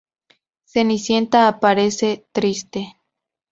[0.63, 2.97] Cenicienta aparece, triste.